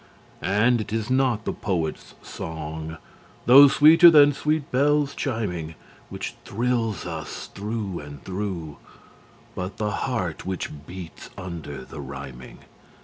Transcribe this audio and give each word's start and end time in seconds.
And 0.41 0.81
it 0.81 0.91
is 0.91 1.11
not 1.11 1.45
the 1.45 1.53
poet's 1.53 2.15
song, 2.23 2.97
though 3.45 3.67
sweeter 3.67 4.09
than 4.09 4.33
sweet 4.33 4.71
bells 4.71 5.13
chiming, 5.13 5.75
Which 6.09 6.33
thrills 6.43 7.05
us 7.05 7.45
through 7.53 7.99
and 7.99 8.23
through, 8.23 8.77
but 9.53 9.77
the 9.77 9.91
heart 9.91 10.43
which 10.43 10.87
beats 10.87 11.29
under 11.37 11.85
the 11.85 12.01
rhyming. 12.01 12.61